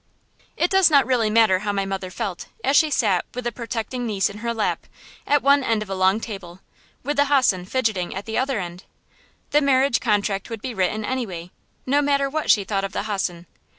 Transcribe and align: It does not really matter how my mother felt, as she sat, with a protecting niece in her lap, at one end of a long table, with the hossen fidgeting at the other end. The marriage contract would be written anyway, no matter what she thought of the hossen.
It 0.57 0.71
does 0.71 0.89
not 0.89 1.05
really 1.05 1.29
matter 1.29 1.59
how 1.59 1.71
my 1.71 1.85
mother 1.85 2.09
felt, 2.09 2.47
as 2.63 2.75
she 2.75 2.89
sat, 2.89 3.23
with 3.35 3.45
a 3.45 3.51
protecting 3.51 4.07
niece 4.07 4.31
in 4.31 4.39
her 4.39 4.51
lap, 4.51 4.87
at 5.27 5.43
one 5.43 5.63
end 5.63 5.83
of 5.83 5.91
a 5.91 5.95
long 5.95 6.19
table, 6.19 6.59
with 7.03 7.17
the 7.17 7.25
hossen 7.25 7.65
fidgeting 7.65 8.15
at 8.15 8.25
the 8.25 8.35
other 8.39 8.59
end. 8.59 8.85
The 9.51 9.61
marriage 9.61 9.99
contract 9.99 10.49
would 10.49 10.63
be 10.63 10.73
written 10.73 11.05
anyway, 11.05 11.51
no 11.85 12.01
matter 12.01 12.31
what 12.31 12.49
she 12.49 12.63
thought 12.63 12.83
of 12.83 12.93
the 12.93 13.03
hossen. 13.03 13.45